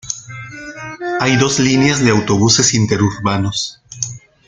[1.19, 3.83] Hay dos líneas de autobuses interurbanos.